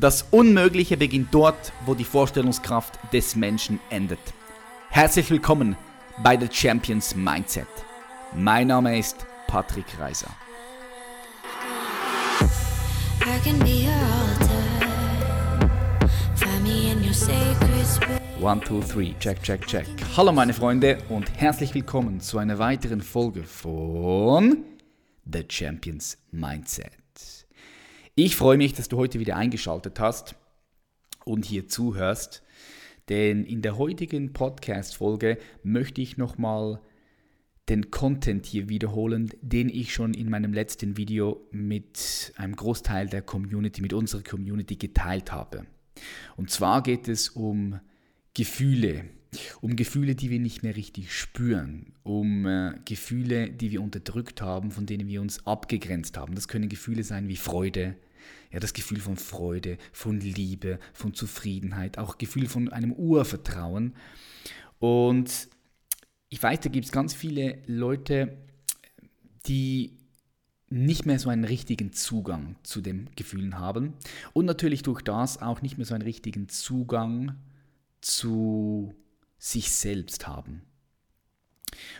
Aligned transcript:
Das 0.00 0.22
Unmögliche 0.30 0.96
beginnt 0.96 1.34
dort, 1.34 1.72
wo 1.84 1.92
die 1.92 2.04
Vorstellungskraft 2.04 3.00
des 3.12 3.34
Menschen 3.34 3.80
endet. 3.90 4.20
Herzlich 4.90 5.28
willkommen 5.28 5.76
bei 6.22 6.38
The 6.38 6.46
Champions 6.48 7.16
Mindset. 7.16 7.66
Mein 8.32 8.68
Name 8.68 8.96
ist 8.96 9.26
Patrick 9.48 9.86
Reiser. 9.98 10.30
One, 18.40 18.60
two, 18.60 18.80
three, 18.82 19.14
check, 19.18 19.42
check, 19.42 19.66
check. 19.66 19.86
Hallo 20.16 20.30
meine 20.30 20.54
Freunde 20.54 20.98
und 21.08 21.28
herzlich 21.34 21.74
willkommen 21.74 22.20
zu 22.20 22.38
einer 22.38 22.60
weiteren 22.60 23.00
Folge 23.00 23.42
von 23.42 24.58
The 25.24 25.44
Champions 25.48 26.18
Mindset. 26.30 26.92
Ich 28.20 28.34
freue 28.34 28.56
mich, 28.56 28.72
dass 28.72 28.88
du 28.88 28.96
heute 28.96 29.20
wieder 29.20 29.36
eingeschaltet 29.36 30.00
hast 30.00 30.34
und 31.24 31.44
hier 31.44 31.68
zuhörst, 31.68 32.42
denn 33.08 33.44
in 33.44 33.62
der 33.62 33.78
heutigen 33.78 34.32
Podcast-Folge 34.32 35.38
möchte 35.62 36.00
ich 36.00 36.16
nochmal 36.16 36.80
den 37.68 37.92
Content 37.92 38.44
hier 38.44 38.68
wiederholen, 38.68 39.30
den 39.40 39.68
ich 39.68 39.94
schon 39.94 40.14
in 40.14 40.30
meinem 40.30 40.52
letzten 40.52 40.96
Video 40.96 41.46
mit 41.52 42.32
einem 42.34 42.56
Großteil 42.56 43.06
der 43.06 43.22
Community, 43.22 43.82
mit 43.82 43.92
unserer 43.92 44.24
Community 44.24 44.74
geteilt 44.74 45.30
habe. 45.30 45.66
Und 46.36 46.50
zwar 46.50 46.82
geht 46.82 47.06
es 47.06 47.28
um 47.28 47.78
Gefühle, 48.34 49.04
um 49.60 49.76
Gefühle, 49.76 50.16
die 50.16 50.30
wir 50.30 50.40
nicht 50.40 50.64
mehr 50.64 50.74
richtig 50.74 51.14
spüren, 51.14 51.92
um 52.02 52.46
äh, 52.46 52.72
Gefühle, 52.84 53.48
die 53.48 53.70
wir 53.70 53.80
unterdrückt 53.80 54.42
haben, 54.42 54.72
von 54.72 54.86
denen 54.86 55.06
wir 55.06 55.20
uns 55.20 55.46
abgegrenzt 55.46 56.18
haben. 56.18 56.34
Das 56.34 56.48
können 56.48 56.68
Gefühle 56.68 57.04
sein 57.04 57.28
wie 57.28 57.36
Freude, 57.36 57.94
ja, 58.50 58.60
das 58.60 58.72
Gefühl 58.72 59.00
von 59.00 59.16
Freude, 59.16 59.78
von 59.92 60.20
Liebe, 60.20 60.78
von 60.92 61.14
Zufriedenheit, 61.14 61.98
auch 61.98 62.18
Gefühl 62.18 62.48
von 62.48 62.72
einem 62.72 62.92
Urvertrauen. 62.92 63.94
Und 64.78 65.48
ich 66.28 66.42
weiß, 66.42 66.60
da 66.60 66.68
gibt 66.68 66.86
es 66.86 66.92
ganz 66.92 67.14
viele 67.14 67.58
Leute, 67.66 68.36
die 69.46 69.98
nicht 70.70 71.06
mehr 71.06 71.18
so 71.18 71.30
einen 71.30 71.44
richtigen 71.44 71.92
Zugang 71.92 72.56
zu 72.62 72.80
den 72.80 73.08
Gefühlen 73.16 73.58
haben 73.58 73.94
und 74.34 74.44
natürlich 74.44 74.82
durch 74.82 75.00
das 75.00 75.40
auch 75.40 75.62
nicht 75.62 75.78
mehr 75.78 75.86
so 75.86 75.94
einen 75.94 76.02
richtigen 76.02 76.48
Zugang 76.48 77.36
zu 78.00 78.94
sich 79.38 79.70
selbst 79.70 80.26
haben. 80.26 80.62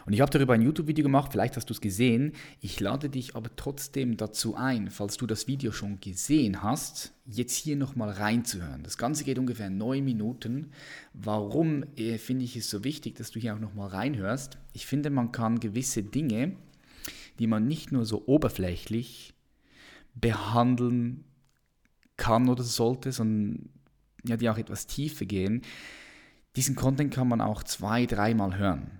Und 0.07 0.13
ich 0.13 0.21
habe 0.21 0.31
darüber 0.31 0.55
ein 0.55 0.63
YouTube-Video 0.63 1.03
gemacht, 1.03 1.33
vielleicht 1.33 1.57
hast 1.57 1.69
du 1.71 1.75
es 1.75 1.81
gesehen. 1.81 2.33
Ich 2.61 2.81
lade 2.81 3.09
dich 3.09 3.37
aber 3.37 3.55
trotzdem 3.57 4.17
dazu 4.17 4.57
ein, 4.57 4.91
falls 4.91 5.17
du 5.17 5.27
das 5.27 5.47
Video 5.47 5.73
schon 5.73 6.01
gesehen 6.01 6.63
hast, 6.63 7.13
jetzt 7.27 7.55
hier 7.55 7.77
nochmal 7.77 8.11
reinzuhören. 8.11 8.83
Das 8.83 8.99
Ganze 8.99 9.25
geht 9.25 9.39
ungefähr 9.39 9.71
neun 9.71 10.05
Minuten. 10.05 10.71
Warum 11.13 11.85
äh, 11.97 12.19
finde 12.19 12.45
ich 12.45 12.57
es 12.57 12.71
so 12.71 12.85
wichtig, 12.85 13.17
dass 13.17 13.31
du 13.31 13.41
hier 13.41 13.55
auch 13.55 13.61
nochmal 13.61 13.89
reinhörst? 13.89 14.59
Ich 14.73 14.87
finde, 14.87 15.11
man 15.11 15.33
kann 15.33 15.61
gewisse 15.61 16.03
Dinge, 16.03 16.57
die 17.39 17.47
man 17.47 17.67
nicht 17.67 17.93
nur 17.93 18.05
so 18.05 18.25
oberflächlich 18.27 19.35
behandeln 20.15 21.25
kann 22.17 22.49
oder 22.49 22.63
sollte, 22.63 23.13
sondern 23.13 23.69
ja, 24.25 24.37
die 24.37 24.51
auch 24.51 24.59
etwas 24.59 24.87
tiefer 24.87 25.25
gehen, 25.25 25.63
diesen 26.57 26.75
Content 26.75 27.15
kann 27.15 27.29
man 27.29 27.41
auch 27.41 27.63
zwei, 27.63 28.05
dreimal 28.07 28.59
hören. 28.59 28.91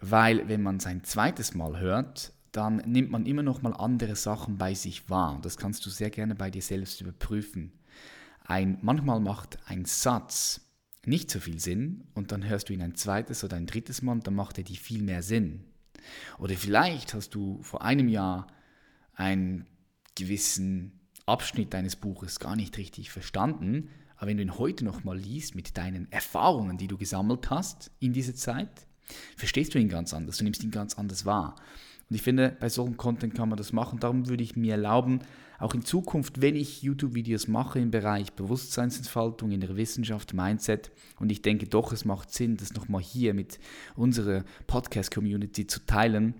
Weil 0.00 0.48
wenn 0.48 0.62
man 0.62 0.80
sein 0.80 1.04
zweites 1.04 1.54
Mal 1.54 1.80
hört, 1.80 2.32
dann 2.52 2.76
nimmt 2.86 3.10
man 3.10 3.26
immer 3.26 3.42
noch 3.42 3.62
mal 3.62 3.74
andere 3.74 4.16
Sachen 4.16 4.56
bei 4.58 4.74
sich 4.74 5.10
wahr. 5.10 5.38
Das 5.42 5.56
kannst 5.56 5.84
du 5.86 5.90
sehr 5.90 6.10
gerne 6.10 6.34
bei 6.34 6.50
dir 6.50 6.62
selbst 6.62 7.00
überprüfen. 7.00 7.72
Ein, 8.44 8.78
manchmal 8.80 9.20
macht 9.20 9.58
ein 9.66 9.84
Satz 9.84 10.62
nicht 11.04 11.30
so 11.30 11.40
viel 11.40 11.58
Sinn 11.58 12.04
und 12.14 12.32
dann 12.32 12.46
hörst 12.46 12.68
du 12.68 12.72
ihn 12.72 12.82
ein 12.82 12.94
zweites 12.94 13.44
oder 13.44 13.56
ein 13.56 13.66
drittes 13.66 14.02
Mal 14.02 14.12
und 14.12 14.26
dann 14.26 14.34
macht 14.34 14.58
er 14.58 14.64
dir 14.64 14.76
viel 14.76 15.02
mehr 15.02 15.22
Sinn. 15.22 15.64
Oder 16.38 16.54
vielleicht 16.54 17.14
hast 17.14 17.34
du 17.34 17.62
vor 17.62 17.82
einem 17.82 18.08
Jahr 18.08 18.46
einen 19.14 19.66
gewissen 20.14 21.00
Abschnitt 21.26 21.74
deines 21.74 21.96
Buches 21.96 22.40
gar 22.40 22.56
nicht 22.56 22.78
richtig 22.78 23.10
verstanden, 23.10 23.90
aber 24.16 24.28
wenn 24.28 24.38
du 24.38 24.42
ihn 24.42 24.58
heute 24.58 24.84
noch 24.84 25.04
mal 25.04 25.16
liest 25.16 25.54
mit 25.54 25.76
deinen 25.76 26.10
Erfahrungen, 26.10 26.76
die 26.76 26.88
du 26.88 26.96
gesammelt 26.96 27.50
hast 27.50 27.92
in 28.00 28.12
dieser 28.12 28.34
Zeit, 28.34 28.87
verstehst 29.36 29.74
du 29.74 29.78
ihn 29.78 29.88
ganz 29.88 30.12
anders, 30.14 30.38
du 30.38 30.44
nimmst 30.44 30.62
ihn 30.62 30.70
ganz 30.70 30.98
anders 30.98 31.26
wahr. 31.26 31.56
Und 32.08 32.16
ich 32.16 32.22
finde, 32.22 32.56
bei 32.58 32.68
solchem 32.68 32.96
Content 32.96 33.34
kann 33.34 33.50
man 33.50 33.58
das 33.58 33.72
machen. 33.72 34.00
Darum 34.00 34.28
würde 34.28 34.42
ich 34.42 34.56
mir 34.56 34.72
erlauben, 34.72 35.20
auch 35.58 35.74
in 35.74 35.84
Zukunft, 35.84 36.40
wenn 36.40 36.54
ich 36.54 36.82
YouTube-Videos 36.82 37.48
mache 37.48 37.80
im 37.80 37.90
Bereich 37.90 38.32
Bewusstseinsentfaltung, 38.32 39.50
in 39.50 39.60
der 39.60 39.76
Wissenschaft, 39.76 40.32
Mindset, 40.32 40.92
und 41.18 41.32
ich 41.32 41.42
denke 41.42 41.66
doch, 41.66 41.92
es 41.92 42.04
macht 42.04 42.32
Sinn, 42.32 42.56
das 42.56 42.74
nochmal 42.74 43.02
hier 43.02 43.34
mit 43.34 43.58
unserer 43.96 44.44
Podcast-Community 44.68 45.66
zu 45.66 45.84
teilen, 45.84 46.34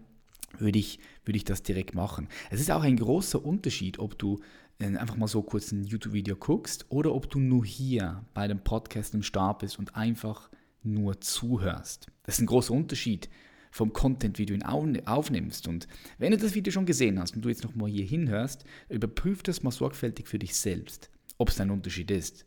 würde 0.58 0.78
ich, 0.78 1.00
würde 1.24 1.36
ich 1.36 1.44
das 1.44 1.62
direkt 1.62 1.94
machen. 1.94 2.28
Es 2.50 2.60
ist 2.60 2.70
auch 2.70 2.82
ein 2.82 2.96
großer 2.96 3.44
Unterschied, 3.44 3.98
ob 3.98 4.18
du 4.18 4.38
äh, 4.78 4.96
einfach 4.96 5.16
mal 5.16 5.26
so 5.26 5.42
kurz 5.42 5.72
ein 5.72 5.84
YouTube-Video 5.84 6.36
guckst 6.36 6.86
oder 6.88 7.12
ob 7.12 7.28
du 7.28 7.40
nur 7.40 7.64
hier 7.64 8.24
bei 8.34 8.46
dem 8.46 8.60
Podcast 8.60 9.14
im 9.14 9.22
Start 9.22 9.58
bist 9.58 9.78
und 9.80 9.96
einfach 9.96 10.48
nur 10.82 11.20
zuhörst. 11.20 12.06
Das 12.22 12.36
ist 12.36 12.40
ein 12.40 12.46
großer 12.46 12.72
Unterschied 12.72 13.28
vom 13.70 13.92
Content, 13.92 14.38
wie 14.38 14.46
du 14.46 14.54
ihn 14.54 14.62
aufnimmst. 14.62 15.68
Und 15.68 15.88
wenn 16.18 16.32
du 16.32 16.38
das 16.38 16.54
Video 16.54 16.72
schon 16.72 16.86
gesehen 16.86 17.18
hast 17.18 17.36
und 17.36 17.44
du 17.44 17.48
jetzt 17.48 17.64
nochmal 17.64 17.90
hier 17.90 18.04
hinhörst, 18.04 18.64
überprüf 18.88 19.42
das 19.42 19.62
mal 19.62 19.70
sorgfältig 19.70 20.26
für 20.26 20.38
dich 20.38 20.54
selbst, 20.54 21.10
ob 21.36 21.50
es 21.50 21.60
ein 21.60 21.70
Unterschied 21.70 22.10
ist. 22.10 22.46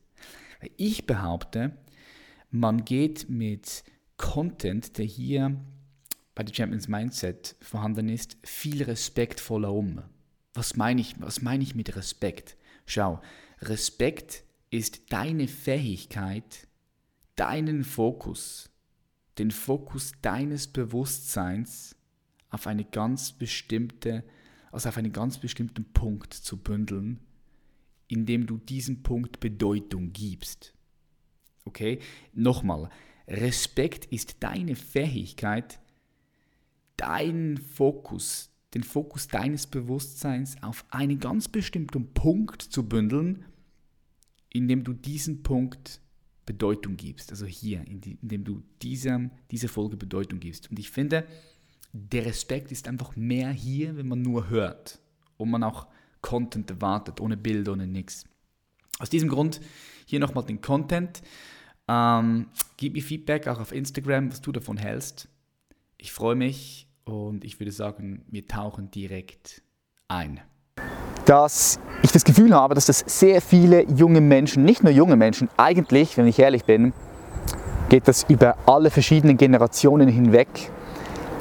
Ich 0.78 1.06
behaupte, 1.06 1.78
man 2.50 2.86
geht 2.86 3.30
mit 3.30 3.84
Content, 4.18 4.98
der 4.98 5.06
hier 5.06 5.60
bei 6.36 6.44
der 6.44 6.54
Champions 6.54 6.88
Mindset 6.88 7.56
vorhanden 7.62 8.10
ist, 8.10 8.38
viel 8.44 8.84
respektvoller 8.84 9.72
um. 9.72 10.02
Was 10.54 10.76
meine 10.76 11.02
ich, 11.02 11.16
was 11.20 11.42
meine 11.42 11.64
ich 11.64 11.76
mit 11.76 11.96
Respekt? 11.96 12.58
Schau, 12.86 13.22
Respekt 13.62 14.44
ist 14.70 15.12
deine 15.12 15.48
Fähigkeit, 15.48 16.68
deinen 17.36 17.84
Fokus, 17.84 18.70
den 19.38 19.52
Fokus 19.52 20.12
deines 20.22 20.68
Bewusstseins 20.68 21.96
auf 22.50 22.68
eine 22.68 22.84
ganz 22.84 23.32
bestimmte, 23.32 24.24
also 24.72 24.90
auf 24.90 24.98
einen 24.98 25.14
ganz 25.14 25.40
bestimmten 25.40 25.86
Punkt 25.94 26.34
zu 26.34 26.58
bündeln, 26.58 27.20
indem 28.08 28.46
du 28.46 28.58
diesem 28.58 29.04
Punkt 29.04 29.40
Bedeutung 29.40 30.12
gibst. 30.12 30.74
Okay? 31.66 32.00
Nochmal, 32.34 32.90
Respekt 33.28 34.06
ist 34.06 34.38
deine 34.42 34.76
Fähigkeit, 34.76 35.80
deinen 36.98 37.58
Fokus, 37.58 38.50
den 38.74 38.84
Fokus 38.84 39.28
deines 39.28 39.68
Bewusstseins 39.68 40.62
auf 40.62 40.86
einen 40.90 41.20
ganz 41.20 41.48
bestimmten 41.48 42.14
Punkt 42.14 42.62
zu 42.62 42.88
bündeln, 42.88 43.46
indem 44.50 44.84
du 44.84 44.94
diesen 44.94 45.44
Punkt 45.44 46.02
Bedeutung 46.52 46.98
gibst. 46.98 47.32
Also 47.32 47.46
hier, 47.46 47.82
indem 47.88 48.44
du 48.44 48.62
dieser, 48.82 49.30
dieser 49.52 49.70
Folge 49.70 49.96
Bedeutung 49.96 50.40
gibst. 50.42 50.70
Und 50.70 50.80
ich 50.80 50.90
finde, 50.92 51.26
der 51.94 52.26
Respekt 52.26 52.72
ist 52.72 52.88
einfach 52.88 53.16
mehr 53.16 53.52
hier, 53.52 53.96
wenn 53.96 54.08
man 54.10 54.22
nur 54.22 54.50
hört 54.50 55.00
und 55.38 55.50
man 55.50 55.64
auch 55.64 55.88
Content 56.22 56.70
erwartet, 56.70 57.22
ohne 57.22 57.38
Bild, 57.38 57.70
ohne 57.70 57.88
nichts. 57.88 58.26
Aus 59.00 59.10
diesem 59.10 59.30
Grund 59.30 59.62
hier 60.06 60.20
nochmal 60.20 60.44
den 60.44 60.62
Content. 60.62 61.22
Ähm, 61.88 62.48
gib 62.78 62.94
mir 62.94 63.02
Feedback 63.02 63.48
auch 63.48 63.60
auf 63.60 63.72
Instagram, 63.72 64.30
was 64.30 64.42
du 64.42 64.52
davon 64.52 64.78
hältst. 64.78 65.30
Ich 65.98 66.12
freue 66.12 66.36
mich 66.36 66.88
und 67.06 67.46
ich 67.46 67.60
würde 67.60 67.72
sagen, 67.72 68.26
wir 68.28 68.46
tauchen 68.46 68.92
direkt 68.92 69.64
ein 70.10 70.42
dass 71.32 71.80
ich 72.02 72.12
das 72.12 72.26
Gefühl 72.26 72.54
habe, 72.54 72.76
dass 72.76 72.88
das 72.88 73.06
sehr 73.08 73.40
viele 73.42 73.90
junge 73.90 74.20
Menschen, 74.20 74.66
nicht 74.66 74.84
nur 74.84 74.92
junge 74.92 75.16
Menschen, 75.16 75.48
eigentlich, 75.56 76.18
wenn 76.18 76.28
ich 76.28 76.38
ehrlich 76.40 76.66
bin, 76.66 76.92
geht 77.88 78.10
das 78.10 78.26
über 78.28 78.56
alle 78.66 78.90
verschiedenen 78.90 79.38
Generationen 79.38 80.10
hinweg, 80.10 80.50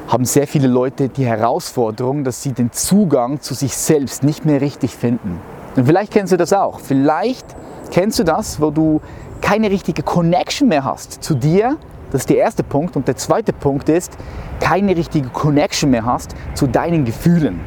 haben 0.07 0.23
sehr 0.23 0.47
viele 0.47 0.69
Leute 0.69 1.09
die 1.09 1.25
Herausforderung, 1.25 2.23
dass 2.23 2.41
sie 2.41 2.53
den 2.53 2.71
Zugang 2.71 3.41
zu 3.41 3.53
sich 3.53 3.75
selbst 3.75 4.23
nicht 4.23 4.45
mehr 4.45 4.61
richtig 4.61 4.95
finden. 4.95 5.41
Und 5.75 5.85
vielleicht 5.85 6.13
kennst 6.13 6.31
du 6.31 6.37
das 6.37 6.53
auch. 6.53 6.79
Vielleicht 6.79 7.45
kennst 7.91 8.17
du 8.17 8.23
das, 8.23 8.61
wo 8.61 8.71
du 8.71 9.01
keine 9.41 9.69
richtige 9.69 10.03
Connection 10.03 10.69
mehr 10.69 10.85
hast 10.85 11.21
zu 11.21 11.35
dir. 11.35 11.75
Das 12.13 12.21
ist 12.21 12.29
der 12.29 12.37
erste 12.37 12.63
Punkt. 12.63 12.95
Und 12.95 13.09
der 13.09 13.17
zweite 13.17 13.51
Punkt 13.51 13.89
ist, 13.89 14.13
keine 14.61 14.95
richtige 14.95 15.27
Connection 15.27 15.89
mehr 15.89 16.05
hast 16.05 16.33
zu 16.53 16.65
deinen 16.65 17.03
Gefühlen. 17.03 17.59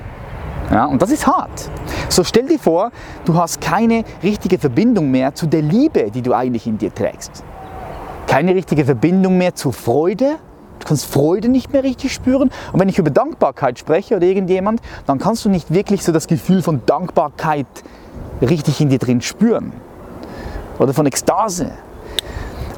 Ja, 0.70 0.86
und 0.86 1.02
das 1.02 1.10
ist 1.10 1.26
hart. 1.26 1.70
So 2.14 2.22
stell 2.22 2.46
dir 2.46 2.60
vor, 2.60 2.92
du 3.24 3.34
hast 3.34 3.60
keine 3.60 4.04
richtige 4.22 4.56
Verbindung 4.56 5.10
mehr 5.10 5.34
zu 5.34 5.48
der 5.48 5.62
Liebe, 5.62 6.12
die 6.12 6.22
du 6.22 6.32
eigentlich 6.32 6.64
in 6.64 6.78
dir 6.78 6.94
trägst. 6.94 7.42
Keine 8.28 8.54
richtige 8.54 8.84
Verbindung 8.84 9.36
mehr 9.36 9.56
zur 9.56 9.72
Freude. 9.72 10.36
Du 10.78 10.86
kannst 10.86 11.06
Freude 11.06 11.48
nicht 11.48 11.72
mehr 11.72 11.82
richtig 11.82 12.14
spüren. 12.14 12.52
Und 12.72 12.78
wenn 12.78 12.88
ich 12.88 13.00
über 13.00 13.10
Dankbarkeit 13.10 13.80
spreche 13.80 14.14
oder 14.14 14.26
irgendjemand, 14.26 14.80
dann 15.06 15.18
kannst 15.18 15.44
du 15.44 15.48
nicht 15.48 15.74
wirklich 15.74 16.04
so 16.04 16.12
das 16.12 16.28
Gefühl 16.28 16.62
von 16.62 16.82
Dankbarkeit 16.86 17.66
richtig 18.40 18.80
in 18.80 18.90
dir 18.90 19.00
drin 19.00 19.20
spüren. 19.20 19.72
oder 20.78 20.94
von 20.94 21.06
Ekstase. 21.06 21.72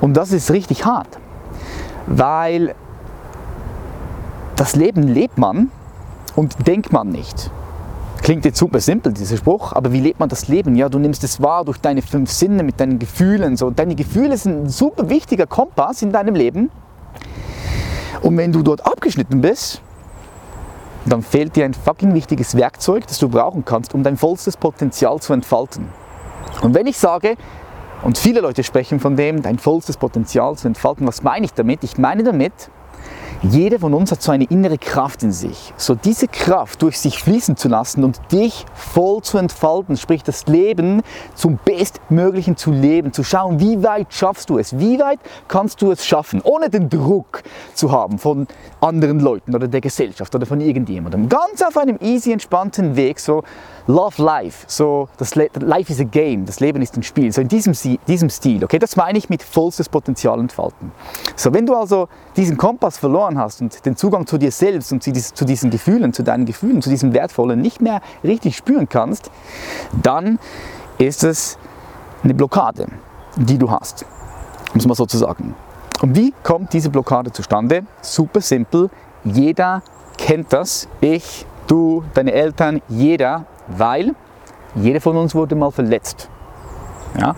Und 0.00 0.16
das 0.16 0.32
ist 0.32 0.50
richtig 0.50 0.86
hart, 0.86 1.18
weil 2.06 2.74
das 4.56 4.76
Leben 4.76 5.02
lebt 5.02 5.36
man 5.36 5.70
und 6.34 6.66
denkt 6.66 6.90
man 6.90 7.08
nicht. 7.10 7.50
Klingt 8.26 8.44
jetzt 8.44 8.58
super 8.58 8.80
simpel, 8.80 9.12
dieser 9.12 9.36
Spruch, 9.36 9.72
aber 9.72 9.92
wie 9.92 10.00
lebt 10.00 10.18
man 10.18 10.28
das 10.28 10.48
Leben? 10.48 10.74
Ja, 10.74 10.88
du 10.88 10.98
nimmst 10.98 11.22
es 11.22 11.40
wahr 11.40 11.64
durch 11.64 11.78
deine 11.78 12.02
fünf 12.02 12.28
Sinne, 12.28 12.64
mit 12.64 12.80
deinen 12.80 12.98
Gefühlen. 12.98 13.56
So. 13.56 13.70
Deine 13.70 13.94
Gefühle 13.94 14.36
sind 14.36 14.64
ein 14.64 14.68
super 14.68 15.08
wichtiger 15.08 15.46
Kompass 15.46 16.02
in 16.02 16.10
deinem 16.10 16.34
Leben. 16.34 16.72
Und 18.22 18.36
wenn 18.36 18.50
du 18.50 18.64
dort 18.64 18.84
abgeschnitten 18.84 19.42
bist, 19.42 19.80
dann 21.04 21.22
fehlt 21.22 21.54
dir 21.54 21.66
ein 21.66 21.74
fucking 21.74 22.14
wichtiges 22.14 22.56
Werkzeug, 22.56 23.06
das 23.06 23.18
du 23.20 23.28
brauchen 23.28 23.64
kannst, 23.64 23.94
um 23.94 24.02
dein 24.02 24.16
vollstes 24.16 24.56
Potenzial 24.56 25.20
zu 25.20 25.32
entfalten. 25.32 25.86
Und 26.62 26.74
wenn 26.74 26.88
ich 26.88 26.98
sage, 26.98 27.36
und 28.02 28.18
viele 28.18 28.40
Leute 28.40 28.64
sprechen 28.64 28.98
von 28.98 29.14
dem, 29.14 29.40
dein 29.40 29.60
vollstes 29.60 29.96
Potenzial 29.96 30.56
zu 30.56 30.66
entfalten, 30.66 31.06
was 31.06 31.22
meine 31.22 31.44
ich 31.44 31.52
damit? 31.52 31.84
Ich 31.84 31.96
meine 31.96 32.24
damit, 32.24 32.72
jeder 33.42 33.78
von 33.78 33.94
uns 33.94 34.10
hat 34.12 34.22
so 34.22 34.32
eine 34.32 34.44
innere 34.44 34.78
Kraft 34.78 35.22
in 35.22 35.32
sich. 35.32 35.72
So 35.76 35.94
diese 35.94 36.28
Kraft 36.28 36.82
durch 36.82 36.98
sich 36.98 37.22
fließen 37.22 37.56
zu 37.56 37.68
lassen 37.68 38.04
und 38.04 38.20
dich 38.32 38.64
voll 38.74 39.22
zu 39.22 39.38
entfalten, 39.38 39.96
sprich 39.96 40.22
das 40.22 40.46
Leben 40.46 41.02
zum 41.34 41.58
Bestmöglichen 41.64 42.56
zu 42.56 42.70
leben, 42.70 43.12
zu 43.12 43.24
schauen, 43.24 43.60
wie 43.60 43.82
weit 43.82 44.12
schaffst 44.12 44.50
du 44.50 44.58
es, 44.58 44.78
wie 44.78 44.98
weit 44.98 45.18
kannst 45.48 45.82
du 45.82 45.90
es 45.90 46.06
schaffen, 46.06 46.40
ohne 46.42 46.70
den 46.70 46.88
Druck 46.88 47.42
zu 47.74 47.92
haben 47.92 48.18
von 48.18 48.46
anderen 48.80 49.20
Leuten 49.20 49.54
oder 49.54 49.68
der 49.68 49.80
Gesellschaft 49.80 50.34
oder 50.34 50.46
von 50.46 50.60
irgendjemandem. 50.60 51.28
Ganz 51.28 51.62
auf 51.62 51.76
einem 51.76 51.98
easy, 52.00 52.32
entspannten 52.32 52.96
Weg, 52.96 53.20
so 53.20 53.42
Love 53.86 54.20
Life, 54.22 54.64
so 54.66 55.08
das 55.16 55.34
Le 55.36 55.48
Life 55.60 55.92
is 55.92 56.00
a 56.00 56.04
Game, 56.04 56.44
das 56.44 56.60
Leben 56.60 56.82
ist 56.82 56.96
ein 56.96 57.02
Spiel, 57.02 57.32
so 57.32 57.40
in 57.40 57.48
diesem, 57.48 57.72
diesem 58.08 58.30
Stil, 58.30 58.64
okay, 58.64 58.78
das 58.78 58.96
meine 58.96 59.18
ich 59.18 59.28
mit 59.28 59.42
vollstes 59.42 59.88
Potenzial 59.88 60.40
entfalten. 60.40 60.90
So, 61.36 61.52
wenn 61.54 61.66
du 61.66 61.74
also 61.74 62.08
diesen 62.36 62.56
Kompass 62.56 62.98
verloren 62.98 63.25
hast 63.34 63.60
und 63.60 63.84
den 63.84 63.96
Zugang 63.96 64.26
zu 64.26 64.38
dir 64.38 64.50
selbst 64.50 64.92
und 64.92 65.02
zu, 65.02 65.12
zu 65.12 65.44
diesen 65.44 65.70
Gefühlen, 65.70 66.12
zu 66.12 66.22
deinen 66.22 66.46
Gefühlen, 66.46 66.80
zu 66.82 66.90
diesem 66.90 67.12
Wertvollen 67.12 67.60
nicht 67.60 67.80
mehr 67.80 68.00
richtig 68.22 68.56
spüren 68.56 68.88
kannst, 68.88 69.30
dann 70.02 70.38
ist 70.98 71.24
es 71.24 71.58
eine 72.22 72.34
Blockade, 72.34 72.86
die 73.36 73.58
du 73.58 73.70
hast, 73.70 74.06
um 74.72 74.78
es 74.78 74.86
mal 74.86 74.94
so 74.94 75.06
zu 75.06 75.18
sagen. 75.18 75.54
Und 76.02 76.16
wie 76.16 76.32
kommt 76.42 76.72
diese 76.72 76.90
Blockade 76.90 77.32
zustande? 77.32 77.84
Super 78.02 78.40
simpel, 78.40 78.90
jeder 79.24 79.82
kennt 80.16 80.52
das, 80.52 80.88
ich, 81.00 81.46
du, 81.66 82.04
deine 82.14 82.32
Eltern, 82.32 82.80
jeder 82.88 83.46
weil 83.68 84.14
jeder 84.74 85.00
von 85.00 85.16
uns 85.16 85.34
wurde 85.34 85.54
mal 85.54 85.70
verletzt. 85.70 86.28
Ja? 87.18 87.34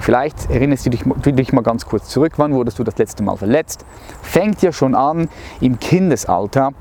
Vielleicht 0.00 0.50
erinnerst 0.50 0.86
du 0.86 0.90
dich, 0.90 1.02
du 1.02 1.32
dich 1.32 1.52
mal 1.52 1.62
ganz 1.62 1.86
kurz 1.86 2.08
zurück, 2.08 2.32
wann 2.36 2.52
wurdest 2.52 2.78
du 2.78 2.84
das 2.84 2.98
letzte 2.98 3.22
Mal 3.22 3.36
verletzt? 3.36 3.84
Fängt 4.22 4.62
ja 4.62 4.72
schon 4.72 4.94
an 4.94 5.28
im 5.60 5.78
Kindesalter, 5.78 6.72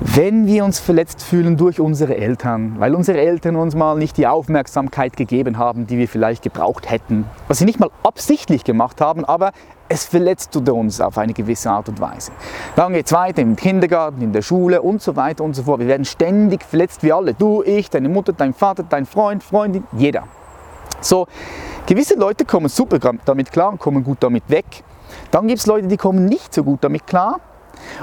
wenn 0.00 0.46
wir 0.46 0.64
uns 0.64 0.80
verletzt 0.80 1.22
fühlen 1.22 1.56
durch 1.56 1.78
unsere 1.78 2.16
Eltern, 2.16 2.74
weil 2.78 2.94
unsere 2.94 3.20
Eltern 3.20 3.54
uns 3.54 3.76
mal 3.76 3.96
nicht 3.96 4.16
die 4.16 4.26
Aufmerksamkeit 4.26 5.16
gegeben 5.16 5.58
haben, 5.58 5.86
die 5.86 5.96
wir 5.96 6.08
vielleicht 6.08 6.42
gebraucht 6.42 6.90
hätten, 6.90 7.24
was 7.46 7.58
sie 7.58 7.64
nicht 7.64 7.78
mal 7.78 7.90
absichtlich 8.02 8.64
gemacht 8.64 9.00
haben, 9.00 9.24
aber 9.24 9.52
es 9.88 10.04
verletzt 10.04 10.56
uns 10.56 11.00
auf 11.00 11.18
eine 11.18 11.34
gewisse 11.34 11.70
Art 11.70 11.88
und 11.88 12.00
Weise. 12.00 12.32
Dann 12.74 12.94
geht 12.94 13.06
es 13.06 13.12
weiter 13.12 13.42
im 13.42 13.54
Kindergarten, 13.54 14.22
in 14.22 14.32
der 14.32 14.42
Schule 14.42 14.82
und 14.82 15.02
so 15.02 15.14
weiter 15.14 15.44
und 15.44 15.54
so 15.54 15.62
fort. 15.62 15.80
Wir 15.80 15.86
werden 15.86 16.04
ständig 16.04 16.64
verletzt, 16.64 17.02
wie 17.02 17.12
alle. 17.12 17.34
Du, 17.34 17.62
ich, 17.62 17.90
deine 17.90 18.08
Mutter, 18.08 18.32
dein 18.32 18.54
Vater, 18.54 18.82
dein 18.82 19.06
Freund, 19.06 19.44
Freundin, 19.44 19.84
jeder. 19.92 20.24
So, 21.02 21.26
gewisse 21.86 22.14
Leute 22.14 22.44
kommen 22.44 22.68
super 22.68 22.98
damit 23.24 23.52
klar 23.52 23.70
und 23.70 23.78
kommen 23.78 24.04
gut 24.04 24.18
damit 24.20 24.48
weg. 24.48 24.64
Dann 25.30 25.48
gibt 25.48 25.60
es 25.60 25.66
Leute, 25.66 25.88
die 25.88 25.96
kommen 25.96 26.24
nicht 26.24 26.54
so 26.54 26.64
gut 26.64 26.82
damit 26.82 27.06
klar 27.06 27.40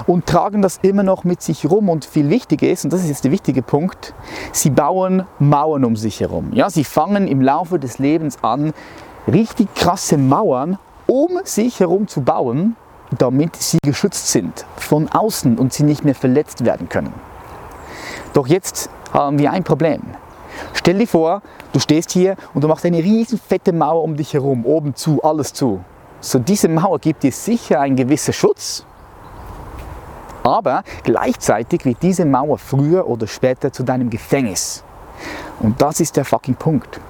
und 0.06 0.26
tragen 0.26 0.62
das 0.62 0.78
immer 0.82 1.02
noch 1.02 1.24
mit 1.24 1.42
sich 1.42 1.68
rum. 1.68 1.88
Und 1.88 2.04
viel 2.04 2.28
wichtiger 2.28 2.68
ist, 2.68 2.84
und 2.84 2.92
das 2.92 3.00
ist 3.02 3.08
jetzt 3.08 3.24
der 3.24 3.32
wichtige 3.32 3.62
Punkt, 3.62 4.14
sie 4.52 4.70
bauen 4.70 5.26
Mauern 5.38 5.84
um 5.84 5.96
sich 5.96 6.20
herum. 6.20 6.50
Ja, 6.52 6.70
sie 6.70 6.84
fangen 6.84 7.26
im 7.26 7.40
Laufe 7.40 7.78
des 7.78 7.98
Lebens 7.98 8.38
an, 8.42 8.72
richtig 9.26 9.74
krasse 9.74 10.18
Mauern 10.18 10.78
um 11.06 11.40
sich 11.42 11.80
herum 11.80 12.06
zu 12.06 12.20
bauen, 12.20 12.76
damit 13.18 13.56
sie 13.56 13.78
geschützt 13.82 14.28
sind 14.28 14.64
von 14.76 15.08
außen 15.08 15.58
und 15.58 15.72
sie 15.72 15.82
nicht 15.82 16.04
mehr 16.04 16.14
verletzt 16.14 16.64
werden 16.64 16.88
können. 16.88 17.12
Doch 18.32 18.46
jetzt 18.46 18.90
haben 19.12 19.40
wir 19.40 19.50
ein 19.50 19.64
Problem. 19.64 20.02
Stell 20.74 20.98
dir 20.98 21.06
vor, 21.06 21.42
du 21.72 21.78
stehst 21.78 22.10
hier 22.10 22.36
und 22.54 22.62
du 22.64 22.68
machst 22.68 22.84
eine 22.84 22.98
riesen 22.98 23.38
fette 23.38 23.72
Mauer 23.72 24.02
um 24.02 24.16
dich 24.16 24.34
herum, 24.34 24.64
oben 24.64 24.94
zu, 24.94 25.22
alles 25.22 25.52
zu. 25.52 25.84
So 26.20 26.38
diese 26.38 26.68
Mauer 26.68 26.98
gibt 26.98 27.22
dir 27.22 27.32
sicher 27.32 27.80
einen 27.80 27.96
gewissen 27.96 28.32
Schutz, 28.32 28.84
aber 30.42 30.82
gleichzeitig 31.02 31.84
wird 31.84 32.02
diese 32.02 32.24
Mauer 32.24 32.58
früher 32.58 33.06
oder 33.06 33.26
später 33.26 33.72
zu 33.72 33.82
deinem 33.82 34.10
Gefängnis. 34.10 34.84
Und 35.60 35.80
das 35.80 36.00
ist 36.00 36.16
der 36.16 36.24
fucking 36.24 36.56
Punkt. 36.56 37.00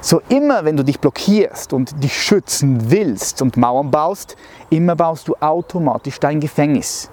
So 0.00 0.20
immer, 0.28 0.64
wenn 0.64 0.76
du 0.76 0.84
dich 0.84 1.00
blockierst 1.00 1.72
und 1.72 2.02
dich 2.02 2.20
schützen 2.20 2.90
willst 2.90 3.42
und 3.42 3.56
Mauern 3.56 3.90
baust, 3.90 4.36
immer 4.70 4.94
baust 4.94 5.26
du 5.28 5.34
automatisch 5.40 6.20
dein 6.20 6.38
Gefängnis. 6.38 7.10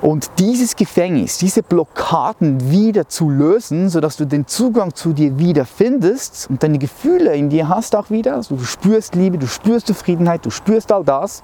Und 0.00 0.30
dieses 0.38 0.74
Gefängnis, 0.74 1.38
diese 1.38 1.62
Blockaden 1.62 2.70
wieder 2.70 3.08
zu 3.08 3.30
lösen, 3.30 3.88
sodass 3.88 4.16
du 4.16 4.24
den 4.24 4.46
Zugang 4.48 4.94
zu 4.94 5.12
dir 5.12 5.38
wieder 5.38 5.64
findest 5.64 6.48
und 6.50 6.62
deine 6.62 6.78
Gefühle 6.78 7.34
in 7.34 7.50
dir 7.50 7.68
hast 7.68 7.94
auch 7.94 8.10
wieder, 8.10 8.34
also 8.34 8.56
du 8.56 8.64
spürst 8.64 9.14
Liebe, 9.14 9.38
du 9.38 9.46
spürst 9.46 9.86
Zufriedenheit, 9.86 10.44
du 10.44 10.50
spürst 10.50 10.90
all 10.90 11.04
das. 11.04 11.42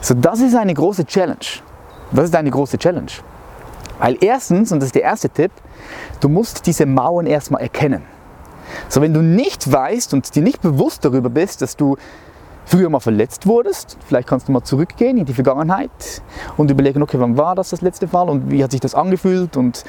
So, 0.00 0.14
das 0.14 0.40
ist 0.40 0.56
eine 0.56 0.74
große 0.74 1.06
Challenge. 1.06 1.36
Das 2.12 2.26
ist 2.26 2.34
eine 2.34 2.50
große 2.50 2.78
Challenge. 2.78 3.12
Weil 3.98 4.18
erstens, 4.20 4.72
und 4.72 4.80
das 4.80 4.88
ist 4.88 4.94
der 4.94 5.02
erste 5.02 5.28
Tipp, 5.28 5.52
du 6.20 6.28
musst 6.28 6.66
diese 6.66 6.86
Mauern 6.86 7.26
erstmal 7.26 7.62
erkennen. 7.62 8.02
So, 8.88 9.00
wenn 9.00 9.14
du 9.14 9.22
nicht 9.22 9.70
weißt 9.70 10.12
und 10.14 10.34
dir 10.34 10.42
nicht 10.42 10.60
bewusst 10.60 11.04
darüber 11.04 11.30
bist, 11.30 11.62
dass 11.62 11.76
du 11.76 11.96
früher 12.66 12.90
mal 12.90 13.00
verletzt 13.00 13.46
wurdest, 13.46 13.96
vielleicht 14.06 14.28
kannst 14.28 14.48
du 14.48 14.52
mal 14.52 14.62
zurückgehen 14.62 15.16
in 15.16 15.24
die 15.24 15.32
Vergangenheit 15.32 16.22
und 16.56 16.70
überlegen, 16.70 17.00
okay, 17.02 17.18
wann 17.18 17.38
war 17.38 17.54
das 17.54 17.70
das 17.70 17.80
letzte 17.80 18.08
Mal 18.08 18.28
und 18.28 18.50
wie 18.50 18.62
hat 18.62 18.72
sich 18.72 18.80
das 18.80 18.94
angefühlt 18.94 19.56
und 19.56 19.84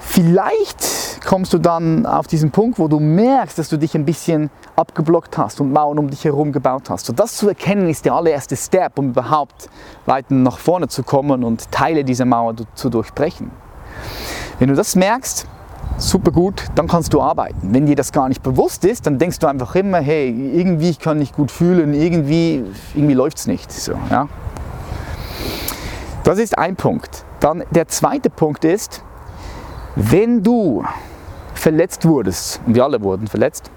vielleicht 0.00 1.20
kommst 1.24 1.52
du 1.52 1.58
dann 1.58 2.06
auf 2.06 2.26
diesen 2.26 2.50
Punkt, 2.50 2.78
wo 2.78 2.88
du 2.88 3.00
merkst, 3.00 3.58
dass 3.58 3.68
du 3.68 3.76
dich 3.76 3.94
ein 3.94 4.04
bisschen 4.04 4.50
abgeblockt 4.76 5.36
hast 5.38 5.60
und 5.60 5.72
Mauern 5.72 5.98
um 5.98 6.10
dich 6.10 6.24
herum 6.24 6.52
gebaut 6.52 6.90
hast. 6.90 7.06
So 7.06 7.12
das 7.12 7.36
zu 7.36 7.48
erkennen 7.48 7.88
ist 7.88 8.04
der 8.04 8.14
allererste 8.14 8.56
Step, 8.56 8.98
um 8.98 9.10
überhaupt 9.10 9.68
weiter 10.06 10.34
nach 10.34 10.58
vorne 10.58 10.88
zu 10.88 11.02
kommen 11.02 11.44
und 11.44 11.70
Teile 11.70 12.04
dieser 12.04 12.24
Mauer 12.24 12.54
zu 12.74 12.90
durchbrechen. 12.90 13.50
Wenn 14.58 14.68
du 14.68 14.74
das 14.74 14.96
merkst, 14.96 15.46
super 15.96 16.30
gut, 16.30 16.64
dann 16.74 16.88
kannst 16.88 17.12
du 17.12 17.20
arbeiten. 17.20 17.72
Wenn 17.72 17.86
dir 17.86 17.96
das 17.96 18.12
gar 18.12 18.28
nicht 18.28 18.42
bewusst 18.42 18.84
ist, 18.84 19.06
dann 19.06 19.18
denkst 19.18 19.38
du 19.38 19.46
einfach 19.46 19.74
immer, 19.74 19.98
hey, 19.98 20.28
irgendwie 20.54 20.90
ich 20.90 20.98
kann 20.98 21.18
nicht 21.18 21.34
gut 21.34 21.50
fühlen, 21.50 21.94
irgendwie, 21.94 22.64
irgendwie 22.94 23.14
läuft 23.14 23.38
es 23.38 23.46
nicht. 23.46 23.70
So, 23.72 23.92
ja? 24.10 24.28
Das 26.24 26.38
ist 26.38 26.56
ein 26.58 26.76
Punkt. 26.76 27.24
Dann 27.40 27.64
der 27.70 27.88
zweite 27.88 28.30
Punkt 28.30 28.64
ist, 28.64 29.02
wenn 29.96 30.42
du 30.42 30.84
verletzt 31.54 32.06
wurdest, 32.06 32.60
und 32.66 32.74
wir 32.74 32.84
alle 32.84 33.02
wurden 33.02 33.26
verletzt, 33.26 33.70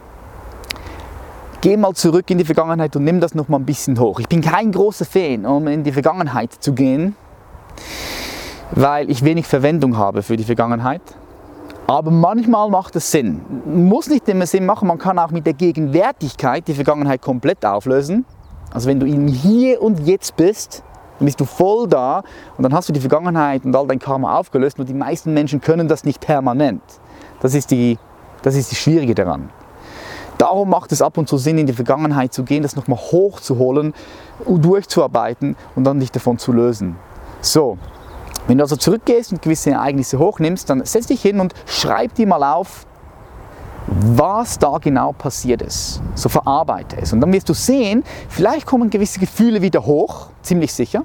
geh 1.62 1.78
mal 1.78 1.94
zurück 1.94 2.30
in 2.30 2.38
die 2.38 2.46
Vergangenheit 2.46 2.96
und 2.96 3.04
nimm 3.04 3.20
das 3.20 3.36
noch 3.36 3.48
mal 3.48 3.58
ein 3.58 3.66
bisschen 3.66 4.00
hoch. 4.00 4.20
Ich 4.20 4.28
bin 4.28 4.42
kein 4.42 4.72
großer 4.72 5.06
Fan, 5.06 5.46
um 5.46 5.68
in 5.68 5.84
die 5.84 5.92
Vergangenheit 5.92 6.54
zu 6.54 6.74
gehen, 6.74 7.16
weil 8.72 9.10
ich 9.10 9.24
wenig 9.24 9.46
Verwendung 9.46 9.98
habe 9.98 10.24
für 10.24 10.38
die 10.38 10.44
Vergangenheit. 10.44 11.02
Aber 11.88 12.12
manchmal 12.12 12.70
macht 12.70 12.98
es 12.98 13.10
Sinn. 13.10 13.42
Muss 13.66 14.10
nicht 14.10 14.28
immer 14.28 14.46
Sinn 14.46 14.66
machen, 14.66 14.90
man 14.90 14.98
kann 14.98 15.18
auch 15.18 15.32
mit 15.32 15.46
der 15.46 15.54
Gegenwärtigkeit 15.54 16.68
die 16.68 16.74
Vergangenheit 16.74 17.22
komplett 17.22 17.66
auflösen. 17.66 18.26
Also 18.74 18.90
wenn 18.90 19.00
du 19.00 19.06
im 19.06 19.28
Hier 19.28 19.82
und 19.82 20.06
Jetzt 20.06 20.36
bist, 20.36 20.84
dann 21.18 21.26
bist 21.26 21.40
du 21.40 21.46
voll 21.46 21.88
da 21.88 22.24
und 22.58 22.64
dann 22.64 22.74
hast 22.74 22.90
du 22.90 22.94
die 22.94 23.00
Vergangenheit 23.00 23.64
und 23.64 23.74
all 23.74 23.88
dein 23.88 24.00
Karma 24.00 24.38
aufgelöst. 24.38 24.78
Nur 24.78 24.86
die 24.86 24.94
meisten 24.94 25.34
Menschen 25.34 25.62
können 25.62 25.88
das 25.88 26.04
nicht 26.04 26.20
permanent. 26.20 26.82
Das 27.40 27.56
ist 27.56 27.72
die, 27.72 27.98
das 28.42 28.56
ist 28.56 28.70
die 28.70 28.76
Schwierige 28.76 29.16
daran. 29.16 29.50
Darum 30.38 30.70
macht 30.70 30.92
es 30.92 31.02
ab 31.02 31.18
und 31.18 31.30
zu 31.30 31.38
Sinn, 31.38 31.58
in 31.58 31.68
die 31.68 31.74
Vergangenheit 31.74 32.34
zu 32.34 32.44
gehen, 32.44 32.64
das 32.64 32.76
nochmal 32.76 33.00
hochzuholen, 33.00 33.94
durchzuarbeiten 34.46 35.56
und 35.76 35.86
dann 35.86 36.02
dich 36.02 36.12
davon 36.12 36.38
zu 36.38 36.52
lösen. 36.52 36.98
So, 37.42 37.78
wenn 38.48 38.58
du 38.58 38.64
also 38.64 38.76
zurückgehst 38.76 39.32
und 39.32 39.42
gewisse 39.42 39.72
Ereignisse 39.72 40.20
hochnimmst, 40.20 40.70
dann 40.70 40.86
setz 40.86 41.08
dich 41.08 41.22
hin 41.22 41.40
und 41.40 41.54
schreib 41.66 42.14
dir 42.16 42.28
mal 42.28 42.44
auf, 42.44 42.86
was 43.88 44.60
da 44.60 44.78
genau 44.80 45.14
passiert 45.14 45.62
ist. 45.62 46.02
So 46.16 46.30
verarbeite 46.30 46.98
es. 47.02 47.14
Und 47.14 47.22
dann 47.22 47.32
wirst 47.34 47.50
du 47.50 47.54
sehen, 47.54 48.04
vielleicht 48.30 48.66
kommen 48.66 48.90
gewisse 48.90 49.20
Gefühle 49.20 49.62
wieder 49.62 49.86
hoch, 49.86 50.28
ziemlich 50.42 50.74
sicher. 50.74 51.04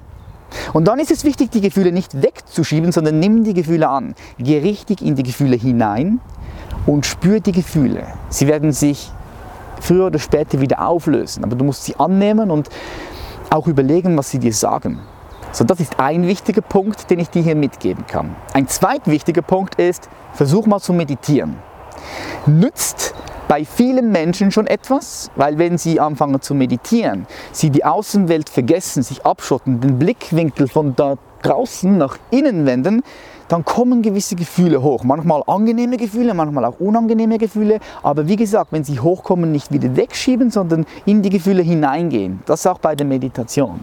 Und 0.73 0.87
dann 0.87 0.99
ist 0.99 1.11
es 1.11 1.25
wichtig, 1.25 1.51
die 1.51 1.61
Gefühle 1.61 1.93
nicht 1.93 2.23
wegzuschieben, 2.23 2.93
sondern 2.93 3.19
nimm 3.19 3.45
die 3.45 3.55
Gefühle 3.55 3.89
an. 3.89 4.15
Geh 4.39 4.59
richtig 4.59 5.01
in 5.01 5.15
die 5.15 5.23
Gefühle 5.23 5.57
hinein 5.57 6.21
und 6.87 7.07
spür 7.07 7.41
die 7.41 7.53
Gefühle. 7.53 8.07
Sie 8.29 8.47
werden 8.47 8.73
sich 8.73 9.11
früher 9.81 10.07
oder 10.07 10.19
später 10.19 10.61
wieder 10.61 10.87
auflösen. 10.87 11.45
Aber 11.45 11.57
du 11.57 11.65
musst 11.65 11.85
sie 11.85 11.97
annehmen 11.97 12.51
und 12.51 12.69
auch 13.51 13.67
überlegen, 13.67 14.17
was 14.17 14.31
sie 14.31 14.39
dir 14.39 14.53
sagen. 14.53 15.01
So, 15.55 15.65
das 15.65 15.81
ist 15.81 16.01
ein 16.01 16.27
wichtiger 16.27 16.63
Punkt, 16.63 17.11
den 17.11 17.19
ich 17.19 17.29
dir 17.29 17.43
hier 17.43 17.55
mitgeben 17.55 18.07
kann. 18.07 18.35
Ein 18.55 18.69
zweitwichtiger 18.69 19.43
Punkt 19.43 19.75
ist, 19.75 20.09
versuch 20.33 20.65
mal 20.65 20.81
zu 20.81 20.95
meditieren. 20.95 21.59
Nützt 22.47 23.15
bei 23.49 23.67
vielen 23.67 24.11
Menschen 24.11 24.51
schon 24.51 24.67
etwas, 24.67 25.31
weil 25.37 25.59
wenn 25.59 25.77
sie 25.77 26.01
anfangen 26.01 26.41
zu 26.41 26.55
meditieren, 26.55 27.27
sie 27.53 27.69
die 27.69 27.85
Außenwelt 27.85 28.49
vergessen, 28.49 29.03
sich 29.03 29.27
abschotten, 29.27 29.83
den 29.83 29.99
Blickwinkel 29.99 30.69
von 30.69 30.97
da 30.97 31.17
draußen 31.43 31.99
nach 31.99 32.17
innen 32.31 32.65
wenden, 32.65 33.03
dann 33.53 33.67
kommen 33.67 34.01
gewisse 34.01 34.35
Gefühle 34.35 34.83
hoch. 34.83 35.05
Manchmal 35.05 35.43
angenehme 35.47 35.99
Gefühle, 35.99 36.33
manchmal 36.33 36.65
auch 36.65 36.81
unangenehme 36.81 37.37
Gefühle. 37.37 37.81
Aber 38.03 38.27
wie 38.27 38.37
gesagt, 38.37 38.73
wenn 38.73 38.83
sie 38.83 38.99
hochkommen, 38.99 39.53
nicht 39.53 39.71
wieder 39.71 39.95
wegschieben, 39.95 40.51
sondern 40.51 40.87
in 41.05 41.21
die 41.21 41.29
Gefühle 41.29 41.61
hineingehen. 41.61 42.41
Das 42.47 42.67
auch 42.67 42.79
bei 42.79 42.97
der 42.97 43.07
Meditation. 43.07 43.81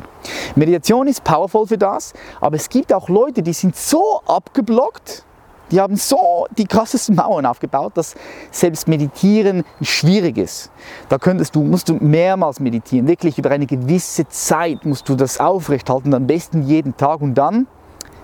Meditation 0.56 1.06
ist 1.06 1.24
powerful 1.24 1.68
für 1.68 1.78
das, 1.78 2.14
aber 2.42 2.56
es 2.56 2.68
gibt 2.68 2.92
auch 2.92 3.10
Leute, 3.10 3.44
die 3.44 3.54
sind 3.54 3.76
so 3.76 4.22
abgeblockt, 4.26 5.24
die 5.70 5.80
haben 5.80 5.98
so 5.98 6.48
die 6.58 6.66
krassesten 6.66 7.16
Mauern 7.16 7.46
aufgebaut, 7.46 7.92
dass 7.94 8.16
selbst 8.50 8.88
Meditieren 8.88 9.64
schwierig 9.84 10.40
ist. 10.40 10.72
Da 11.10 11.20
könntest 11.20 11.56
du, 11.56 11.62
musst 11.62 11.90
du 11.90 11.94
mehrmals 11.94 12.60
meditieren, 12.60 13.08
wirklich 13.08 13.38
über 13.38 13.52
eine 13.52 13.68
gewisse 13.68 14.28
Zeit 14.30 14.84
musst 14.84 15.08
du 15.10 15.16
das 15.16 15.40
aufrechthalten, 15.40 16.12
am 16.16 16.26
besten 16.26 16.64
jeden 16.64 16.98
Tag 16.98 17.22
und 17.22 17.36
dann 17.36 17.68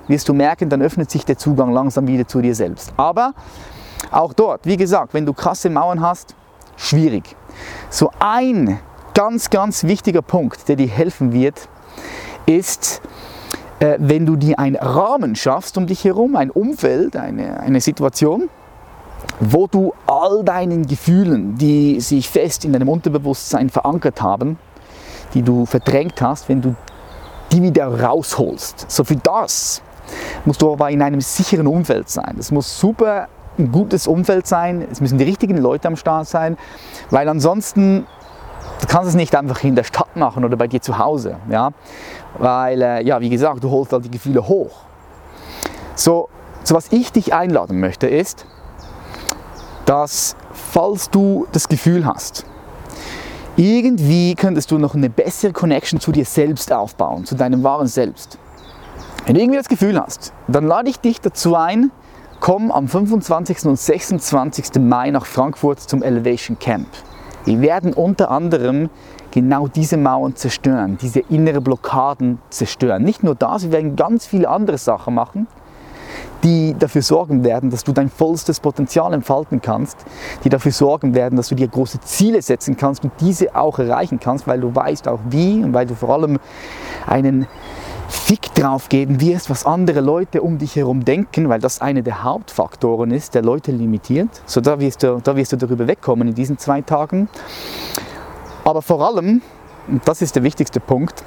wirst 0.08 0.30
du 0.30 0.34
merken, 0.34 0.70
dann 0.70 0.82
öffnet 0.82 1.10
sich 1.10 1.26
der 1.26 1.38
Zugang 1.38 1.72
langsam 1.72 2.08
wieder 2.08 2.28
zu 2.28 2.42
dir 2.42 2.56
selbst. 2.56 2.94
Aber 2.98 3.34
auch 4.12 4.34
dort, 4.34 4.66
wie 4.66 4.78
gesagt, 4.78 5.14
wenn 5.14 5.26
du 5.26 5.34
krasse 5.34 5.70
Mauern 5.70 6.02
hast, 6.02 6.36
schwierig. 6.78 7.36
So 7.90 8.12
ein 8.20 8.80
ganz, 9.14 9.50
ganz 9.50 9.84
wichtiger 9.86 10.22
Punkt, 10.22 10.68
der 10.68 10.76
dir 10.76 10.88
helfen 10.88 11.32
wird, 11.32 11.68
ist, 12.46 13.02
äh, 13.80 13.98
wenn 14.00 14.26
du 14.26 14.36
dir 14.36 14.60
einen 14.60 14.76
Rahmen 14.76 15.36
schaffst 15.36 15.78
um 15.78 15.88
dich 15.88 16.04
herum, 16.04 16.36
ein 16.36 16.52
Umfeld, 16.52 17.16
eine, 17.16 17.60
eine 17.60 17.82
Situation, 17.82 18.50
wo 19.40 19.68
du 19.68 19.94
all 20.06 20.44
deinen 20.44 20.86
Gefühlen, 20.86 21.58
die 21.58 22.00
sich 22.00 22.30
fest 22.30 22.66
in 22.66 22.74
deinem 22.74 22.90
Unterbewusstsein 22.90 23.70
verankert 23.70 24.22
haben, 24.22 24.60
die 25.34 25.42
du 25.42 25.66
verdrängt 25.66 26.22
hast, 26.22 26.48
wenn 26.48 26.62
du 26.62 26.76
die 27.52 27.62
wieder 27.62 28.02
rausholst. 28.02 28.90
So 28.90 29.04
für 29.04 29.16
das 29.16 29.82
musst 30.46 30.62
du 30.62 30.72
aber 30.72 30.90
in 30.90 31.02
einem 31.02 31.22
sicheren 31.22 31.68
Umfeld 31.68 32.10
sein. 32.10 32.36
Es 32.40 32.52
muss 32.52 32.80
super 32.80 33.28
ein 33.58 33.72
gutes 33.72 34.08
Umfeld 34.08 34.48
sein, 34.48 34.86
es 34.92 35.02
müssen 35.02 35.18
die 35.18 35.24
richtigen 35.24 35.58
Leute 35.58 35.88
am 35.88 35.96
Start 35.96 36.28
sein, 36.28 36.58
weil 37.10 37.30
ansonsten 37.30 38.06
du 38.82 38.88
kannst 38.88 39.10
es 39.10 39.16
nicht 39.16 39.36
einfach 39.36 39.64
in 39.64 39.76
der 39.76 39.84
Stadt 39.84 40.16
machen 40.16 40.44
oder 40.44 40.58
bei 40.58 40.68
dir 40.68 40.82
zu 40.82 40.98
Hause, 40.98 41.38
ja, 41.50 41.72
weil 42.38 42.82
äh, 42.82 43.04
ja, 43.04 43.22
wie 43.22 43.30
gesagt, 43.30 43.64
du 43.64 43.70
holst 43.70 43.94
halt 43.94 44.06
die 44.06 44.12
Gefühle 44.12 44.48
hoch. 44.48 44.82
So, 45.96 46.30
so 46.64 46.76
was 46.76 46.92
ich 46.92 47.12
dich 47.12 47.34
einladen 47.34 47.80
möchte 47.80 48.08
ist, 48.08 48.46
dass 49.86 50.36
falls 50.52 51.10
du 51.10 51.48
das 51.52 51.70
Gefühl 51.70 52.06
hast, 52.06 52.46
irgendwie 53.56 54.36
könntest 54.36 54.72
du 54.72 54.78
noch 54.78 54.96
eine 54.96 55.10
bessere 55.10 55.54
Connection 55.54 56.00
zu 56.00 56.12
dir 56.12 56.26
selbst 56.26 56.74
aufbauen, 56.74 57.26
zu 57.26 57.36
deinem 57.36 57.64
wahren 57.64 57.88
Selbst. 57.88 58.38
Wenn 59.25 59.34
du 59.34 59.41
irgendwie 59.41 59.58
das 59.58 59.70
Gefühl 59.70 60.00
hast, 60.00 60.34
dann 60.48 60.67
lade 60.67 60.88
ich 60.88 61.00
dich 61.00 61.20
dazu 61.20 61.55
ein, 61.55 61.89
komm 62.39 62.72
am 62.72 62.88
25. 62.88 63.65
und 63.65 63.79
26. 63.79 64.75
Mai 64.79 65.10
nach 65.10 65.25
Frankfurt 65.25 65.79
zum 65.79 66.03
Elevation 66.03 66.60
Camp. 66.60 66.86
Wir 67.44 67.60
werden 67.62 67.94
unter 67.94 68.29
anderem 68.29 68.91
genau 69.32 69.67
diese 69.67 69.98
Mauern 69.98 70.36
zerstören, 70.36 71.00
diese 71.01 71.22
innere 71.22 71.60
Blockaden 71.60 72.38
zerstören. 72.51 73.01
Nicht 73.01 73.24
nur 73.24 73.34
das, 73.34 73.63
wir 73.63 73.72
werden 73.72 73.96
ganz 73.96 74.27
viele 74.27 74.48
andere 74.48 74.77
Sachen 74.77 75.15
machen, 75.15 75.48
die 76.44 76.75
dafür 76.77 77.01
sorgen 77.01 77.44
werden, 77.44 77.72
dass 77.72 77.84
du 77.84 77.94
dein 77.94 78.12
vollstes 78.12 78.60
Potenzial 78.60 79.12
entfalten 79.12 79.60
kannst, 79.60 79.98
die 80.44 80.50
dafür 80.50 80.72
sorgen 80.72 81.15
werden, 81.15 81.36
dass 81.36 81.50
du 81.50 81.55
dir 81.55 81.67
große 81.67 82.00
Ziele 82.01 82.44
setzen 82.44 82.77
kannst 82.77 83.03
und 83.03 83.12
diese 83.20 83.55
auch 83.55 83.79
erreichen 83.79 84.20
kannst, 84.20 84.46
weil 84.46 84.62
du 84.62 84.75
weißt 84.75 85.08
auch 85.08 85.20
wie 85.29 85.63
und 85.63 85.74
weil 85.74 85.88
du 85.88 85.96
vor 85.96 86.12
allem 86.12 86.38
einen 87.08 87.48
Fick 88.08 88.54
drauf 88.56 88.90
geben 88.90 89.22
wirst, 89.22 89.50
was 89.50 89.66
andere 89.66 90.02
Leute 90.02 90.42
um 90.42 90.58
dich 90.58 90.76
herum 90.76 91.06
denken, 91.06 91.50
weil 91.50 91.60
das 91.60 91.82
einer 91.82 92.02
der 92.02 92.24
Hauptfaktoren 92.24 93.12
ist, 93.12 93.36
der 93.36 93.42
Leute 93.42 93.72
limitiert. 93.72 94.30
So 94.46 94.62
da 94.62 94.80
wirst 94.80 95.04
du, 95.04 95.20
da 95.24 95.36
wirst 95.36 95.54
du 95.54 95.58
darüber 95.58 95.88
wegkommen 95.88 96.28
in 96.28 96.36
diesen 96.36 96.58
zwei 96.58 96.82
Tagen. 96.82 97.30
Aber 98.64 98.82
vor 98.82 99.02
allem, 99.02 99.42
und 99.88 100.08
das 100.08 100.22
ist 100.22 100.36
der 100.36 100.44
wichtigste 100.44 100.80
Punkt, 100.80 101.24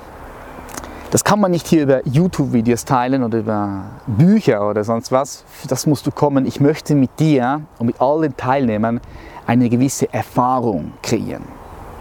das 1.11 1.25
kann 1.25 1.41
man 1.41 1.53
nicht 1.53 1.67
hier 1.67 1.85
über 1.85 2.07
YouTube-Videos 2.07 2.85
teilen 2.85 3.23
oder 3.23 3.39
über 3.39 3.85
Bücher 4.07 4.69
oder 4.69 4.85
sonst 4.85 5.11
was. 5.11 5.45
Das 5.67 5.87
musst 5.87 6.07
du 6.07 6.11
kommen. 6.11 6.45
Ich 6.45 6.61
möchte 6.61 6.95
mit 6.95 7.19
dir 7.19 7.63
und 7.79 7.87
mit 7.87 8.01
allen 8.01 8.37
Teilnehmern 8.37 9.01
eine 9.47 9.71
gewisse 9.71 10.13
Erfahrung 10.13 10.93
kreieren. 11.03 11.45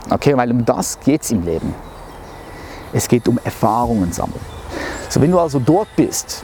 Okay, 0.10 0.36
weil 0.36 0.52
um 0.52 0.66
das 0.66 1.00
geht 1.00 1.22
es 1.22 1.32
im 1.32 1.46
Leben. 1.46 1.74
Es 2.92 3.08
geht 3.08 3.28
um 3.30 3.40
Erfahrungen 3.44 4.12
sammeln. 4.12 4.57
So, 5.10 5.22
wenn 5.22 5.32
du 5.32 5.40
also 5.40 5.60
dort 5.60 5.88
bist, 5.96 6.44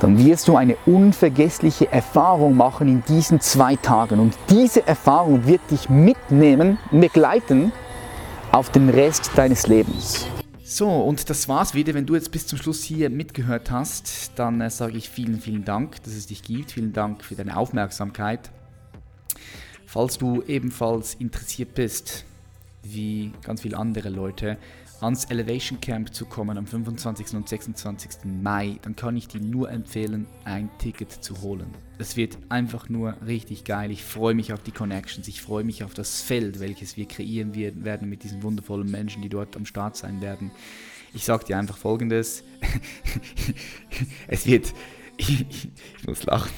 dann 0.00 0.18
wirst 0.24 0.48
du 0.48 0.56
eine 0.56 0.76
unvergessliche 0.86 1.90
Erfahrung 1.90 2.56
machen 2.56 2.88
in 2.88 3.02
diesen 3.04 3.40
zwei 3.40 3.76
Tagen. 3.76 4.20
Und 4.20 4.34
diese 4.48 4.86
Erfahrung 4.86 5.46
wird 5.46 5.60
dich 5.70 5.88
mitnehmen, 5.88 6.78
begleiten 6.90 7.72
auf 8.52 8.70
den 8.70 8.88
Rest 8.88 9.30
deines 9.34 9.66
Lebens. 9.66 10.26
So, 10.62 10.88
und 10.88 11.30
das 11.30 11.48
war's 11.48 11.74
wieder. 11.74 11.94
Wenn 11.94 12.06
du 12.06 12.14
jetzt 12.14 12.30
bis 12.30 12.46
zum 12.46 12.58
Schluss 12.58 12.82
hier 12.82 13.10
mitgehört 13.10 13.70
hast, 13.70 14.32
dann 14.36 14.60
äh, 14.60 14.70
sage 14.70 14.98
ich 14.98 15.08
vielen, 15.08 15.40
vielen 15.40 15.64
Dank, 15.64 16.02
dass 16.02 16.12
es 16.12 16.26
dich 16.26 16.42
gibt. 16.42 16.72
Vielen 16.72 16.92
Dank 16.92 17.24
für 17.24 17.34
deine 17.34 17.56
Aufmerksamkeit. 17.56 18.50
Falls 19.86 20.18
du 20.18 20.42
ebenfalls 20.42 21.14
interessiert 21.14 21.74
bist, 21.74 22.26
wie 22.82 23.32
ganz 23.42 23.62
viele 23.62 23.78
andere 23.78 24.10
Leute, 24.10 24.58
ans 25.00 25.26
Elevation 25.26 25.80
Camp 25.80 26.12
zu 26.12 26.26
kommen 26.26 26.58
am 26.58 26.66
25. 26.66 27.34
und 27.34 27.48
26. 27.48 28.24
Mai, 28.24 28.78
dann 28.82 28.96
kann 28.96 29.16
ich 29.16 29.28
dir 29.28 29.40
nur 29.40 29.70
empfehlen, 29.70 30.26
ein 30.44 30.70
Ticket 30.78 31.12
zu 31.12 31.40
holen. 31.40 31.68
Es 31.98 32.16
wird 32.16 32.38
einfach 32.48 32.88
nur 32.88 33.16
richtig 33.26 33.64
geil. 33.64 33.90
Ich 33.90 34.02
freue 34.02 34.34
mich 34.34 34.52
auf 34.52 34.62
die 34.62 34.72
Connections, 34.72 35.28
ich 35.28 35.40
freue 35.40 35.64
mich 35.64 35.84
auf 35.84 35.94
das 35.94 36.22
Feld, 36.22 36.60
welches 36.60 36.96
wir 36.96 37.06
kreieren 37.06 37.54
werden 37.54 38.08
mit 38.08 38.24
diesen 38.24 38.42
wundervollen 38.42 38.90
Menschen, 38.90 39.22
die 39.22 39.28
dort 39.28 39.56
am 39.56 39.66
Start 39.66 39.96
sein 39.96 40.20
werden. 40.20 40.50
Ich 41.14 41.24
sage 41.24 41.44
dir 41.44 41.58
einfach 41.58 41.78
folgendes: 41.78 42.42
Es 44.26 44.46
wird, 44.46 44.74
ich, 45.16 45.70
muss 46.06 46.24
lachen, 46.24 46.52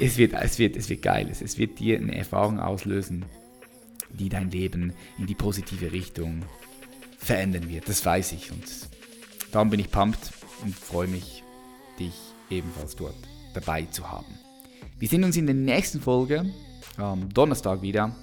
es 0.00 0.16
wird, 0.16 0.32
es 0.32 0.58
wird, 0.58 0.76
es 0.76 0.88
wird 0.88 1.02
geil. 1.02 1.28
Es 1.28 1.58
wird 1.58 1.78
dir 1.78 1.98
eine 1.98 2.16
Erfahrung 2.16 2.60
auslösen, 2.60 3.24
die 4.10 4.28
dein 4.28 4.50
Leben 4.50 4.92
in 5.18 5.26
die 5.26 5.34
positive 5.34 5.92
Richtung 5.92 6.42
verändern 7.26 7.68
wird. 7.68 7.88
Das 7.88 8.04
weiß 8.04 8.32
ich. 8.32 8.50
Und 8.50 8.64
darum 9.52 9.70
bin 9.70 9.80
ich 9.80 9.90
pumped 9.90 10.32
und 10.62 10.74
freue 10.74 11.08
mich, 11.08 11.42
dich 11.98 12.14
ebenfalls 12.50 12.96
dort 12.96 13.16
dabei 13.54 13.84
zu 13.86 14.10
haben. 14.10 14.38
Wir 14.98 15.08
sehen 15.08 15.24
uns 15.24 15.36
in 15.36 15.46
der 15.46 15.54
nächsten 15.54 16.00
Folge 16.00 16.46
am 16.96 17.28
Donnerstag 17.32 17.82
wieder. 17.82 18.14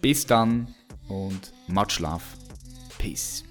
Bis 0.00 0.26
dann 0.26 0.74
und 1.08 1.52
much 1.66 1.98
love. 1.98 2.22
Peace. 2.98 3.44